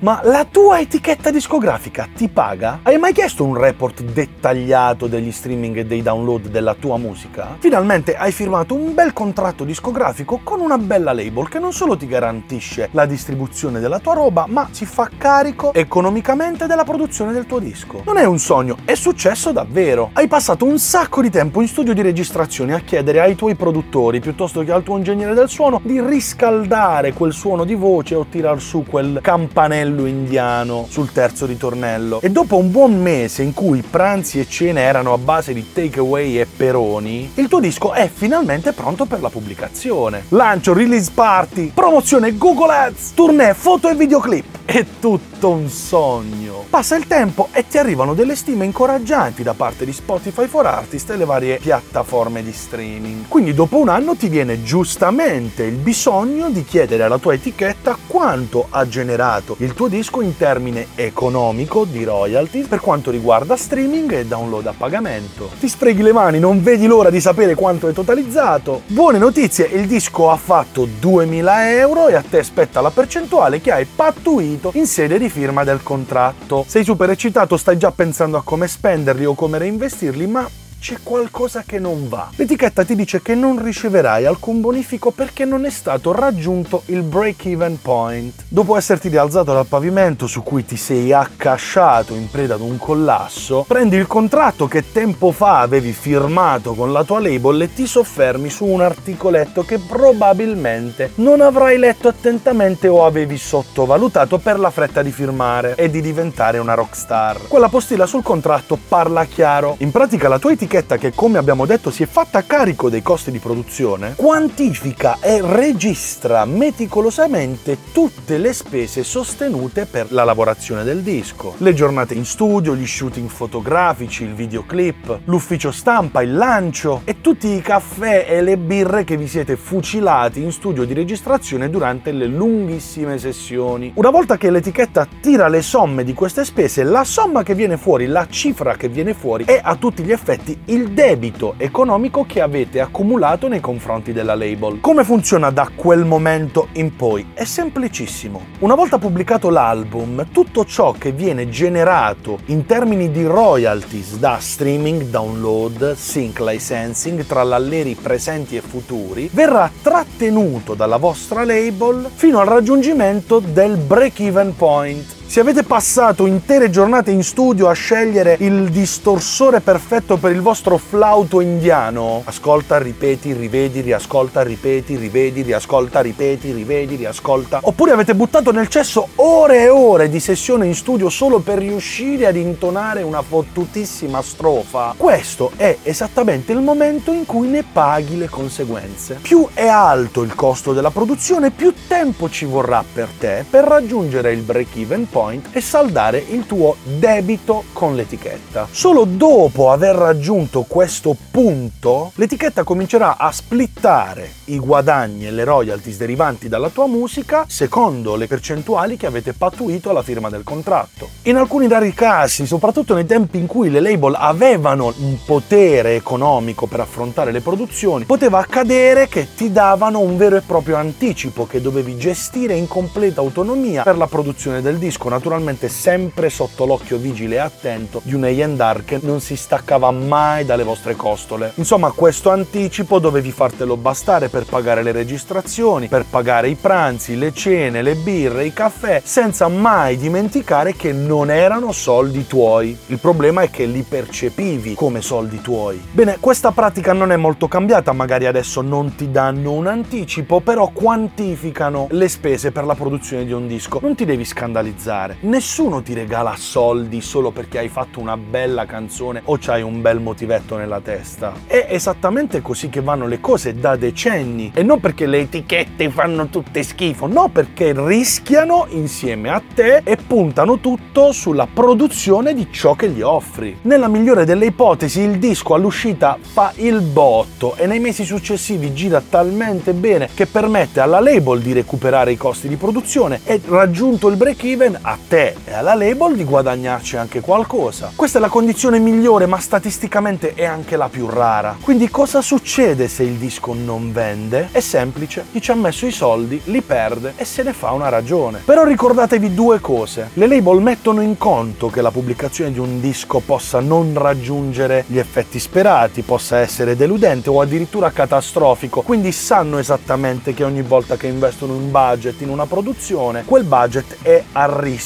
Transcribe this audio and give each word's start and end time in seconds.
Ma 0.00 0.20
la 0.22 0.46
tua 0.48 0.78
etichetta 0.78 1.32
discografica 1.32 2.06
ti 2.14 2.28
paga? 2.28 2.78
Hai 2.84 2.98
mai 2.98 3.12
chiesto 3.12 3.42
un 3.42 3.58
report 3.58 4.02
dettagliato 4.02 5.08
degli 5.08 5.32
streaming 5.32 5.78
e 5.78 5.86
dei 5.86 6.02
download 6.02 6.50
della 6.50 6.74
tua 6.74 6.96
musica? 6.98 7.56
Finalmente 7.58 8.14
hai 8.14 8.30
firmato 8.30 8.76
un 8.76 8.94
bel 8.94 9.12
contratto 9.12 9.64
discografico 9.64 10.38
con 10.44 10.60
una 10.60 10.78
bella 10.78 11.12
label 11.12 11.48
che 11.48 11.58
non 11.58 11.72
solo 11.72 11.96
ti 11.96 12.06
garantisce 12.06 12.90
la 12.92 13.06
distribuzione 13.06 13.80
della 13.80 13.98
tua 13.98 14.14
roba, 14.14 14.44
ma 14.48 14.68
si 14.70 14.86
fa 14.86 15.10
carico 15.18 15.74
economicamente 15.74 16.66
della 16.66 16.84
produzione 16.84 17.32
del 17.32 17.46
tuo 17.46 17.58
disco. 17.58 18.02
Non 18.04 18.18
è 18.18 18.24
un 18.24 18.38
sogno, 18.38 18.76
è 18.84 18.94
successo 18.94 19.50
davvero. 19.50 20.10
Hai 20.12 20.28
passato 20.28 20.64
un 20.64 20.78
sacco 20.78 21.22
di 21.22 21.30
tempo 21.30 21.60
in 21.60 21.66
studio 21.66 21.92
di 21.92 22.02
registrazione 22.02 22.72
a 22.72 22.78
chiedere 22.78 23.18
ai 23.18 23.34
tuoi 23.34 23.56
produttori 23.56 24.20
piuttosto 24.20 24.62
che 24.62 24.70
al 24.70 24.84
tuo 24.84 24.96
ingegnere 24.96 25.34
del 25.34 25.48
suono 25.48 25.80
di 25.82 26.00
riscaldare 26.00 27.12
quel 27.14 27.32
suono 27.32 27.64
di 27.64 27.74
voce 27.74 28.14
o 28.14 28.24
tirar 28.30 28.60
su 28.60 28.84
quel 28.88 29.18
campanello 29.20 29.86
indiano 30.06 30.86
sul 30.88 31.12
terzo 31.12 31.46
ritornello. 31.46 32.20
E 32.20 32.30
dopo 32.30 32.56
un 32.56 32.70
buon 32.70 33.00
mese 33.00 33.42
in 33.42 33.54
cui 33.54 33.82
pranzi 33.82 34.40
e 34.40 34.48
cene 34.48 34.82
erano 34.82 35.12
a 35.12 35.18
base 35.18 35.52
di 35.52 35.72
takeaway 35.72 36.38
e 36.38 36.46
peroni, 36.46 37.32
il 37.34 37.48
tuo 37.48 37.60
disco 37.60 37.92
è 37.92 38.10
finalmente 38.12 38.72
pronto 38.72 39.06
per 39.06 39.20
la 39.20 39.30
pubblicazione. 39.30 40.24
Lancio, 40.28 40.72
release 40.72 41.10
party, 41.12 41.70
promozione 41.72 42.36
Google 42.36 42.72
Ads, 42.72 43.14
tournée, 43.14 43.54
foto 43.54 43.88
e 43.88 43.94
videoclip. 43.94 44.57
È 44.70 44.84
tutto 45.00 45.48
un 45.48 45.70
sogno. 45.70 46.66
Passa 46.68 46.94
il 46.94 47.06
tempo 47.06 47.48
e 47.52 47.66
ti 47.66 47.78
arrivano 47.78 48.12
delle 48.12 48.36
stime 48.36 48.66
incoraggianti 48.66 49.42
da 49.42 49.54
parte 49.54 49.86
di 49.86 49.94
Spotify 49.94 50.46
for 50.46 50.66
Artist 50.66 51.08
e 51.08 51.16
le 51.16 51.24
varie 51.24 51.56
piattaforme 51.56 52.42
di 52.42 52.52
streaming. 52.52 53.28
Quindi 53.28 53.54
dopo 53.54 53.78
un 53.78 53.88
anno 53.88 54.14
ti 54.14 54.28
viene 54.28 54.62
giustamente 54.62 55.62
il 55.62 55.76
bisogno 55.76 56.50
di 56.50 56.64
chiedere 56.64 57.04
alla 57.04 57.16
tua 57.16 57.32
etichetta 57.32 57.96
quanto 58.06 58.66
ha 58.68 58.86
generato 58.86 59.56
il 59.60 59.72
tuo 59.72 59.88
disco 59.88 60.20
in 60.20 60.36
termine 60.36 60.88
economico 60.96 61.86
di 61.86 62.04
royalties 62.04 62.66
per 62.66 62.80
quanto 62.80 63.10
riguarda 63.10 63.56
streaming 63.56 64.12
e 64.12 64.26
download 64.26 64.66
a 64.66 64.74
pagamento. 64.76 65.48
Ti 65.58 65.66
sfreghi 65.66 66.02
le 66.02 66.12
mani, 66.12 66.38
non 66.38 66.62
vedi 66.62 66.86
l'ora 66.86 67.08
di 67.08 67.22
sapere 67.22 67.54
quanto 67.54 67.86
hai 67.86 67.94
totalizzato. 67.94 68.82
Buone 68.88 69.16
notizie, 69.16 69.64
il 69.64 69.86
disco 69.86 70.30
ha 70.30 70.36
fatto 70.36 70.86
2000 71.00 71.70
euro 71.70 72.08
e 72.08 72.16
a 72.16 72.22
te 72.28 72.42
spetta 72.42 72.82
la 72.82 72.90
percentuale 72.90 73.62
che 73.62 73.72
hai 73.72 73.86
pattuito 73.86 74.56
in 74.72 74.86
sede 74.86 75.18
di 75.18 75.28
firma 75.28 75.64
del 75.64 75.82
contratto. 75.82 76.64
Sei 76.66 76.84
super 76.84 77.10
eccitato, 77.10 77.56
stai 77.56 77.78
già 77.78 77.90
pensando 77.90 78.36
a 78.36 78.42
come 78.42 78.68
spenderli 78.68 79.24
o 79.24 79.34
come 79.34 79.58
reinvestirli, 79.58 80.26
ma 80.26 80.48
c'è 80.80 80.98
qualcosa 81.02 81.64
che 81.66 81.78
non 81.78 82.08
va. 82.08 82.30
L'etichetta 82.36 82.84
ti 82.84 82.94
dice 82.94 83.20
che 83.20 83.34
non 83.34 83.62
riceverai 83.62 84.24
alcun 84.26 84.60
bonifico 84.60 85.10
perché 85.10 85.44
non 85.44 85.64
è 85.64 85.70
stato 85.70 86.12
raggiunto 86.12 86.82
il 86.86 87.02
break-even 87.02 87.80
point. 87.80 88.44
Dopo 88.48 88.76
esserti 88.76 89.08
rialzato 89.08 89.52
dal 89.52 89.66
pavimento 89.66 90.26
su 90.26 90.42
cui 90.42 90.64
ti 90.64 90.76
sei 90.76 91.12
accasciato 91.12 92.14
in 92.14 92.30
preda 92.30 92.54
ad 92.54 92.60
un 92.60 92.78
collasso, 92.78 93.64
prendi 93.66 93.96
il 93.96 94.06
contratto 94.06 94.68
che 94.68 94.92
tempo 94.92 95.32
fa 95.32 95.60
avevi 95.60 95.92
firmato 95.92 96.74
con 96.74 96.92
la 96.92 97.04
tua 97.04 97.20
label 97.20 97.62
e 97.62 97.74
ti 97.74 97.86
soffermi 97.86 98.48
su 98.48 98.64
un 98.64 98.80
articoletto 98.80 99.64
che 99.64 99.78
probabilmente 99.78 101.12
non 101.16 101.40
avrai 101.40 101.76
letto 101.78 102.08
attentamente 102.08 102.86
o 102.88 103.04
avevi 103.04 103.36
sottovalutato 103.36 104.38
per 104.38 104.58
la 104.58 104.70
fretta 104.70 105.02
di 105.02 105.10
firmare 105.10 105.74
e 105.74 105.90
di 105.90 106.00
diventare 106.00 106.58
una 106.58 106.74
rockstar. 106.74 107.48
Quella 107.48 107.68
postilla 107.68 108.06
sul 108.06 108.22
contratto 108.22 108.78
parla 108.88 109.24
chiaro. 109.24 109.74
In 109.78 109.90
pratica 109.90 110.28
la 110.28 110.38
tua 110.38 110.52
etichetta 110.52 110.67
etichetta 110.68 110.98
che, 110.98 111.14
come 111.14 111.38
abbiamo 111.38 111.64
detto, 111.64 111.90
si 111.90 112.02
è 112.02 112.06
fatta 112.06 112.44
carico 112.44 112.90
dei 112.90 113.00
costi 113.00 113.30
di 113.30 113.38
produzione, 113.38 114.12
quantifica 114.16 115.16
e 115.20 115.40
registra 115.40 116.44
meticolosamente 116.44 117.78
tutte 117.90 118.36
le 118.36 118.52
spese 118.52 119.02
sostenute 119.02 119.86
per 119.86 120.12
la 120.12 120.24
lavorazione 120.24 120.84
del 120.84 121.00
disco. 121.00 121.54
Le 121.56 121.72
giornate 121.72 122.12
in 122.12 122.26
studio, 122.26 122.76
gli 122.76 122.86
shooting 122.86 123.30
fotografici, 123.30 124.24
il 124.24 124.34
videoclip, 124.34 125.20
l'ufficio 125.24 125.70
stampa, 125.70 126.20
il 126.20 126.34
lancio 126.34 127.00
e 127.04 127.22
tutti 127.22 127.48
i 127.48 127.62
caffè 127.62 128.26
e 128.28 128.42
le 128.42 128.58
birre 128.58 129.04
che 129.04 129.16
vi 129.16 129.26
siete 129.26 129.56
fucilati 129.56 130.42
in 130.42 130.52
studio 130.52 130.84
di 130.84 130.92
registrazione 130.92 131.70
durante 131.70 132.12
le 132.12 132.26
lunghissime 132.26 133.16
sessioni. 133.16 133.92
Una 133.94 134.10
volta 134.10 134.36
che 134.36 134.50
l'etichetta 134.50 135.08
tira 135.20 135.48
le 135.48 135.62
somme 135.62 136.04
di 136.04 136.12
queste 136.12 136.44
spese, 136.44 136.82
la 136.82 137.04
somma 137.04 137.42
che 137.42 137.54
viene 137.54 137.78
fuori, 137.78 138.04
la 138.06 138.26
cifra 138.28 138.76
che 138.76 138.88
viene 138.88 139.14
fuori 139.14 139.44
è 139.44 139.60
a 139.62 139.74
tutti 139.76 140.02
gli 140.02 140.12
effetti 140.12 140.57
il 140.66 140.90
debito 140.90 141.54
economico 141.56 142.24
che 142.26 142.40
avete 142.40 142.80
accumulato 142.80 143.48
nei 143.48 143.60
confronti 143.60 144.12
della 144.12 144.34
label. 144.34 144.80
Come 144.80 145.04
funziona 145.04 145.50
da 145.50 145.70
quel 145.74 146.04
momento 146.04 146.68
in 146.72 146.94
poi? 146.94 147.30
È 147.34 147.44
semplicissimo. 147.44 148.40
Una 148.60 148.74
volta 148.74 148.98
pubblicato 148.98 149.50
l'album, 149.50 150.28
tutto 150.32 150.64
ciò 150.64 150.92
che 150.92 151.12
viene 151.12 151.48
generato 151.48 152.38
in 152.46 152.66
termini 152.66 153.10
di 153.10 153.24
royalties 153.24 154.16
da 154.18 154.38
streaming, 154.40 155.04
download, 155.04 155.94
sync 155.94 156.40
licensing, 156.40 157.24
tra 157.26 157.42
l'alleri 157.42 157.94
presenti 157.94 158.56
e 158.56 158.60
futuri, 158.60 159.28
verrà 159.32 159.70
trattenuto 159.82 160.74
dalla 160.74 160.96
vostra 160.96 161.44
label 161.44 162.08
fino 162.12 162.40
al 162.40 162.46
raggiungimento 162.46 163.40
del 163.40 163.76
break-even 163.76 164.54
point 164.56 165.16
se 165.28 165.40
avete 165.40 165.62
passato 165.62 166.24
intere 166.24 166.70
giornate 166.70 167.10
in 167.10 167.22
studio 167.22 167.68
a 167.68 167.74
scegliere 167.74 168.38
il 168.40 168.70
distorsore 168.70 169.60
perfetto 169.60 170.16
per 170.16 170.32
il 170.32 170.40
vostro 170.40 170.78
flauto 170.78 171.42
indiano, 171.42 172.22
ascolta, 172.24 172.78
ripeti, 172.78 173.34
rivedi, 173.34 173.82
riascolta, 173.82 174.42
ripeti, 174.42 174.96
rivedi, 174.96 175.42
riascolta, 175.42 176.00
ripeti, 176.00 176.50
rivedi, 176.52 176.96
riascolta, 176.96 177.58
oppure 177.60 177.92
avete 177.92 178.14
buttato 178.14 178.52
nel 178.52 178.68
cesso 178.68 179.08
ore 179.16 179.64
e 179.64 179.68
ore 179.68 180.08
di 180.08 180.18
sessione 180.18 180.64
in 180.64 180.74
studio 180.74 181.10
solo 181.10 181.40
per 181.40 181.58
riuscire 181.58 182.24
ad 182.24 182.36
intonare 182.36 183.02
una 183.02 183.20
fottutissima 183.20 184.22
strofa, 184.22 184.94
questo 184.96 185.52
è 185.56 185.76
esattamente 185.82 186.52
il 186.52 186.60
momento 186.60 187.12
in 187.12 187.26
cui 187.26 187.48
ne 187.48 187.64
paghi 187.70 188.16
le 188.16 188.30
conseguenze. 188.30 189.18
Più 189.20 189.46
è 189.52 189.66
alto 189.66 190.22
il 190.22 190.34
costo 190.34 190.72
della 190.72 190.90
produzione, 190.90 191.50
più 191.50 191.74
tempo 191.86 192.30
ci 192.30 192.46
vorrà 192.46 192.82
per 192.90 193.08
te 193.18 193.44
per 193.48 193.64
raggiungere 193.64 194.32
il 194.32 194.40
break-even 194.40 195.06
point 195.06 195.16
point 195.18 195.48
e 195.50 195.60
saldare 195.60 196.24
il 196.30 196.46
tuo 196.46 196.76
debito 196.84 197.64
con 197.72 197.96
l'etichetta. 197.96 198.68
Solo 198.70 199.04
dopo 199.04 199.72
aver 199.72 199.96
raggiunto 199.96 200.62
questo 200.62 201.16
punto, 201.32 202.12
l'etichetta 202.14 202.62
comincerà 202.62 203.16
a 203.16 203.32
splittare 203.32 204.30
i 204.44 204.60
guadagni 204.60 205.26
e 205.26 205.32
le 205.32 205.42
royalties 205.42 205.96
derivanti 205.96 206.48
dalla 206.48 206.68
tua 206.68 206.86
musica 206.86 207.44
secondo 207.48 208.14
le 208.14 208.28
percentuali 208.28 208.96
che 208.96 209.06
avete 209.06 209.32
pattuito 209.32 209.90
alla 209.90 210.04
firma 210.04 210.30
del 210.30 210.44
contratto. 210.44 211.08
In 211.22 211.34
alcuni 211.34 211.66
rari 211.66 211.92
casi, 211.92 212.46
soprattutto 212.46 212.94
nei 212.94 213.04
tempi 213.04 213.38
in 213.38 213.46
cui 213.46 213.70
le 213.70 213.80
label 213.80 214.14
avevano 214.16 214.94
un 214.98 215.16
potere 215.26 215.96
economico 215.96 216.66
per 216.66 216.78
affrontare 216.78 217.32
le 217.32 217.40
produzioni, 217.40 218.04
poteva 218.04 218.38
accadere 218.38 219.08
che 219.08 219.34
ti 219.34 219.50
davano 219.50 219.98
un 219.98 220.16
vero 220.16 220.36
e 220.36 220.42
proprio 220.42 220.76
anticipo 220.76 221.44
che 221.44 221.60
dovevi 221.60 221.96
gestire 221.96 222.54
in 222.54 222.68
completa 222.68 223.20
autonomia 223.20 223.82
per 223.82 223.96
la 223.96 224.06
produzione 224.06 224.62
del 224.62 224.78
disco 224.78 225.06
naturalmente 225.08 225.68
sempre 225.68 226.30
sotto 226.30 226.66
l'occhio 226.66 226.96
vigile 226.98 227.36
e 227.36 227.38
attento 227.38 228.00
di 228.04 228.14
un 228.14 228.24
A&R 228.24 228.84
che 228.84 228.98
non 229.02 229.20
si 229.20 229.36
staccava 229.36 229.90
mai 229.90 230.44
dalle 230.44 230.62
vostre 230.62 230.96
costole. 230.96 231.52
Insomma, 231.54 231.90
questo 231.90 232.30
anticipo 232.30 232.98
dovevi 232.98 233.30
fartelo 233.30 233.76
bastare 233.76 234.28
per 234.28 234.44
pagare 234.44 234.82
le 234.82 234.92
registrazioni, 234.92 235.88
per 235.88 236.04
pagare 236.08 236.48
i 236.48 236.54
pranzi, 236.54 237.16
le 237.16 237.32
cene, 237.32 237.82
le 237.82 237.94
birre, 237.94 238.44
i 238.44 238.52
caffè, 238.52 239.00
senza 239.04 239.48
mai 239.48 239.96
dimenticare 239.96 240.74
che 240.74 240.92
non 240.92 241.30
erano 241.30 241.72
soldi 241.72 242.26
tuoi. 242.26 242.76
Il 242.86 242.98
problema 242.98 243.42
è 243.42 243.50
che 243.50 243.64
li 243.64 243.82
percepivi 243.82 244.74
come 244.74 245.00
soldi 245.00 245.40
tuoi. 245.40 245.80
Bene, 245.90 246.18
questa 246.20 246.50
pratica 246.50 246.92
non 246.92 247.12
è 247.12 247.16
molto 247.16 247.48
cambiata, 247.48 247.92
magari 247.92 248.26
adesso 248.26 248.60
non 248.60 248.94
ti 248.94 249.10
danno 249.10 249.52
un 249.52 249.66
anticipo, 249.66 250.40
però 250.40 250.68
quantificano 250.68 251.86
le 251.90 252.08
spese 252.08 252.52
per 252.52 252.64
la 252.64 252.74
produzione 252.74 253.24
di 253.24 253.32
un 253.32 253.46
disco. 253.46 253.78
Non 253.82 253.94
ti 253.94 254.04
devi 254.04 254.24
scandalizzare 254.24 254.97
fare. 254.98 255.16
Nessuno 255.20 255.82
ti 255.82 255.94
regala 255.94 256.34
soldi 256.36 257.00
solo 257.00 257.30
perché 257.30 257.58
hai 257.58 257.68
fatto 257.68 258.00
una 258.00 258.16
bella 258.16 258.66
canzone 258.66 259.22
o 259.24 259.38
c'hai 259.38 259.62
un 259.62 259.80
bel 259.80 260.00
motivetto 260.00 260.56
nella 260.56 260.80
testa. 260.80 261.34
È 261.46 261.66
esattamente 261.68 262.42
così 262.42 262.68
che 262.68 262.80
vanno 262.80 263.06
le 263.06 263.20
cose 263.20 263.54
da 263.54 263.76
decenni 263.76 264.50
e 264.54 264.62
non 264.62 264.80
perché 264.80 265.06
le 265.06 265.20
etichette 265.20 265.90
fanno 265.90 266.26
tutte 266.26 266.62
schifo, 266.62 267.06
no 267.06 267.28
perché 267.28 267.72
rischiano 267.76 268.66
insieme 268.70 269.30
a 269.30 269.40
te 269.54 269.82
e 269.84 269.96
puntano 269.96 270.58
tutto 270.58 271.12
sulla 271.12 271.46
produzione 271.52 272.34
di 272.34 272.48
ciò 272.50 272.74
che 272.74 272.88
gli 272.88 273.02
offri. 273.02 273.58
Nella 273.62 273.88
migliore 273.88 274.24
delle 274.24 274.46
ipotesi 274.46 275.00
il 275.00 275.18
disco 275.18 275.54
all'uscita 275.54 276.18
fa 276.20 276.52
il 276.56 276.80
botto 276.80 277.54
e 277.56 277.66
nei 277.66 277.78
mesi 277.78 278.04
successivi 278.04 278.74
gira 278.74 279.00
talmente 279.00 279.72
bene 279.72 280.08
che 280.12 280.26
permette 280.26 280.80
alla 280.80 281.00
label 281.00 281.40
di 281.40 281.52
recuperare 281.52 282.12
i 282.12 282.16
costi 282.16 282.48
di 282.48 282.56
produzione 282.56 283.20
e 283.24 283.40
raggiunto 283.46 284.08
il 284.08 284.16
break 284.16 284.44
even 284.44 284.78
a 284.88 284.98
te 285.06 285.34
e 285.44 285.52
alla 285.52 285.74
label 285.74 286.16
di 286.16 286.24
guadagnarci 286.24 286.96
anche 286.96 287.20
qualcosa. 287.20 287.92
Questa 287.94 288.16
è 288.16 288.20
la 288.22 288.28
condizione 288.28 288.78
migliore, 288.78 289.26
ma 289.26 289.38
statisticamente 289.38 290.32
è 290.32 290.46
anche 290.46 290.76
la 290.76 290.88
più 290.88 291.06
rara. 291.06 291.58
Quindi 291.60 291.90
cosa 291.90 292.22
succede 292.22 292.88
se 292.88 293.02
il 293.02 293.16
disco 293.16 293.52
non 293.52 293.92
vende? 293.92 294.48
È 294.50 294.60
semplice, 294.60 295.26
chi 295.30 295.42
ci 295.42 295.50
ha 295.50 295.54
messo 295.56 295.84
i 295.84 295.90
soldi 295.90 296.40
li 296.44 296.62
perde 296.62 297.12
e 297.16 297.26
se 297.26 297.42
ne 297.42 297.52
fa 297.52 297.72
una 297.72 297.90
ragione. 297.90 298.40
Però 298.42 298.64
ricordatevi 298.64 299.34
due 299.34 299.60
cose. 299.60 300.08
Le 300.14 300.26
label 300.26 300.62
mettono 300.62 301.02
in 301.02 301.18
conto 301.18 301.68
che 301.68 301.82
la 301.82 301.90
pubblicazione 301.90 302.52
di 302.52 302.58
un 302.58 302.80
disco 302.80 303.20
possa 303.20 303.60
non 303.60 303.92
raggiungere 303.94 304.84
gli 304.86 304.98
effetti 304.98 305.38
sperati, 305.38 306.00
possa 306.00 306.38
essere 306.38 306.76
deludente 306.76 307.28
o 307.28 307.42
addirittura 307.42 307.90
catastrofico, 307.90 308.80
quindi 308.80 309.12
sanno 309.12 309.58
esattamente 309.58 310.32
che 310.32 310.44
ogni 310.44 310.62
volta 310.62 310.96
che 310.96 311.08
investono 311.08 311.52
un 311.52 311.70
budget 311.70 312.22
in 312.22 312.30
una 312.30 312.46
produzione, 312.46 313.24
quel 313.26 313.44
budget 313.44 313.98
è 314.00 314.24
a 314.32 314.46
rischio 314.46 314.76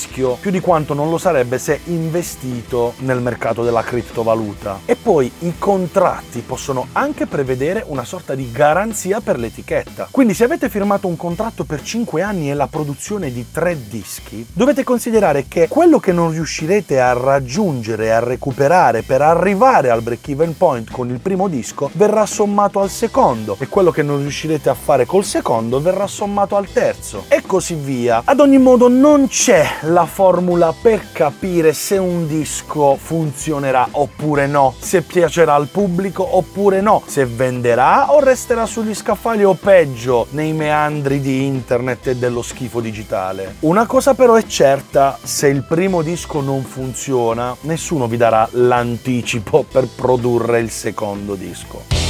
più 0.41 0.51
di 0.51 0.61
quanto 0.61 0.95
non 0.95 1.11
lo 1.11 1.19
sarebbe 1.19 1.59
se 1.59 1.81
investito 1.85 2.95
nel 2.99 3.21
mercato 3.21 3.63
della 3.63 3.83
criptovaluta. 3.83 4.81
E 4.87 4.97
poi 4.97 5.31
i 5.41 5.55
contratti 5.59 6.41
possono 6.41 6.89
anche 6.93 7.27
prevedere 7.27 7.85
una 7.87 8.05
sorta 8.05 8.35
di 8.35 8.51
garanzia 8.51 9.21
per 9.21 9.39
l'etichetta. 9.39 10.09
Quindi 10.11 10.33
se 10.35 10.45
avete 10.45 10.71
firmato 10.71 11.09
un 11.09 11.17
contratto 11.17 11.65
per 11.65 11.83
5 11.83 12.23
anni 12.23 12.51
e 12.51 12.55
la 12.55 12.69
produzione 12.69 13.31
di 13.31 13.45
3 13.51 13.89
dischi, 13.89 14.47
dovete 14.53 14.83
considerare 14.83 15.45
che 15.47 15.69
quello 15.69 15.99
che 15.99 16.13
non 16.13 16.31
riuscirete 16.31 16.99
a 16.99 17.13
raggiungere 17.13 18.13
a 18.13 18.21
recuperare 18.21 19.03
per 19.03 19.21
arrivare 19.21 19.91
al 19.91 20.03
break-even 20.03 20.57
point 20.57 20.91
con 20.91 21.11
il 21.11 21.21
primo 21.21 21.49
disco 21.49 21.91
verrà 21.93 22.25
sommato 22.25 22.81
al 22.81 22.91
secondo 22.91 23.57
e 23.59 23.69
quello 23.69 23.91
che 23.91 24.03
non 24.03 24.19
riuscirete 24.19 24.71
a 24.71 24.75
fare 24.75 25.05
col 25.05 25.25
secondo 25.25 25.81
verrà 25.81 26.07
sommato 26.07 26.57
al 26.57 26.71
terzo 26.73 27.25
e 27.29 27.42
così 27.53 27.75
via. 27.75 28.23
Ad 28.25 28.41
ogni 28.41 28.57
modo 28.57 28.89
non 28.89 29.29
c'è 29.29 29.63
la 29.83 30.07
formula 30.07 30.73
per 30.73 31.13
capire 31.13 31.75
se 31.75 31.99
un 31.99 32.27
disco 32.27 32.97
funzionerà 32.97 33.89
oppure 33.91 34.47
no, 34.47 34.73
se 34.79 35.03
piacerà 35.03 35.53
al 35.53 35.67
pubblico 35.67 36.37
oppure 36.39 36.81
no, 36.81 37.03
se 37.05 37.27
venderà 37.27 38.11
o 38.11 38.21
resterà 38.21 38.65
sugli 38.65 38.95
scaffali 38.95 39.45
o 39.45 39.53
peggio 39.53 40.29
nei 40.31 40.55
meandri 40.55 41.21
di 41.21 41.45
internet 41.45 42.07
e 42.07 42.17
dello 42.17 42.41
schifo 42.41 42.81
digitale. 42.81 43.57
Una 43.61 43.85
cosa 43.85 44.15
però 44.15 44.37
è 44.37 44.47
certa, 44.47 45.19
se 45.23 45.49
il 45.49 45.63
primo 45.65 46.01
disco 46.01 46.41
non 46.41 46.63
funziona, 46.63 47.55
nessuno 47.63 48.09
vi 48.09 48.17
darà 48.17 48.49
l'anticipo 48.53 49.63
per 49.71 49.89
produrre 49.95 50.59
il 50.61 50.71
secondo 50.71 51.35
disco. 51.35 52.02